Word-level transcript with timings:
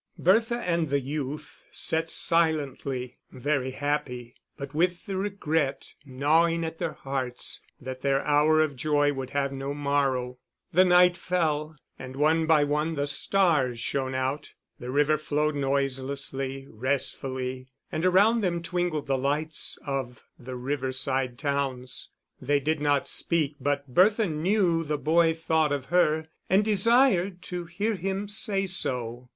Bertha 0.17 0.55
and 0.57 0.89
the 0.89 0.99
youth 0.99 1.61
sat 1.71 2.09
silently, 2.09 3.17
very 3.29 3.69
happy, 3.69 4.33
but 4.57 4.73
with 4.73 5.05
the 5.05 5.15
regret 5.15 5.93
gnawing 6.07 6.63
at 6.65 6.79
their 6.79 6.93
hearts 6.93 7.61
that 7.79 8.01
their 8.01 8.25
hour 8.25 8.61
of 8.61 8.75
joy 8.75 9.13
would 9.13 9.29
have 9.29 9.53
no 9.53 9.75
morrow. 9.75 10.39
The 10.73 10.85
night 10.85 11.15
fell, 11.17 11.75
and 11.99 12.15
one 12.15 12.47
by 12.47 12.63
one 12.63 12.95
the 12.95 13.05
stars 13.05 13.79
shone 13.79 14.15
out. 14.15 14.53
The 14.79 14.89
river 14.89 15.19
flowed 15.19 15.53
noiselessly, 15.53 16.65
restfully; 16.67 17.67
and 17.91 18.03
around 18.03 18.41
them 18.41 18.63
twinkled 18.63 19.05
the 19.05 19.19
lights 19.19 19.77
of 19.85 20.23
the 20.39 20.55
riverside 20.55 21.37
towns. 21.37 22.09
They 22.41 22.59
did 22.59 22.81
not 22.81 23.07
speak, 23.07 23.57
but 23.59 23.87
Bertha 23.93 24.25
knew 24.25 24.83
the 24.83 24.97
boy 24.97 25.35
thought 25.35 25.71
of 25.71 25.85
her, 25.93 26.27
and 26.49 26.65
desired 26.65 27.43
to 27.43 27.65
hear 27.65 27.93
him 27.93 28.27
say 28.27 28.65
so. 28.65 29.29